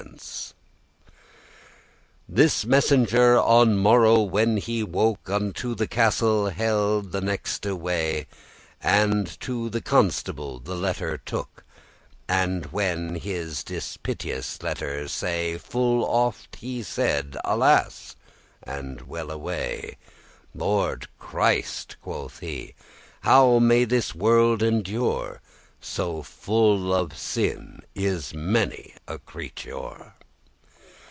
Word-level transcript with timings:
*contrived 0.01 0.17
plan, 0.17 0.53
plot 1.03 1.19
This 2.27 2.65
messenger, 2.65 3.37
on 3.37 3.77
morrow 3.77 4.19
when 4.21 4.57
he 4.57 4.81
woke, 4.81 5.29
Unto 5.29 5.75
the 5.75 5.85
castle 5.85 6.49
held 6.49 7.11
the 7.11 7.21
nexte* 7.21 7.77
way, 7.77 8.11
*nearest 8.11 8.27
And 8.81 9.39
to 9.41 9.69
the 9.69 9.79
constable 9.81 10.57
the 10.59 10.73
letter 10.73 11.19
took; 11.19 11.63
And 12.27 12.65
when 12.73 13.13
he 13.13 13.33
this 13.33 13.63
dispiteous* 13.63 14.63
letter 14.63 15.07
sey, 15.07 15.59
*cruel 15.59 15.59
saw 15.59 15.61
Full 15.69 16.05
oft 16.05 16.55
he 16.55 16.81
said, 16.81 17.37
"Alas, 17.45 18.15
and 18.63 19.01
well 19.01 19.29
away! 19.29 19.97
Lord 20.55 21.09
Christ," 21.19 21.97
quoth 22.01 22.39
he, 22.39 22.73
"how 23.21 23.59
may 23.59 23.83
this 23.83 24.15
world 24.15 24.63
endure? 24.63 25.41
So 25.83 26.21
full 26.21 26.93
of 26.93 27.17
sin 27.17 27.81
is 27.95 28.35
many 28.35 28.93
a 29.07 29.17
creature. 29.17 30.13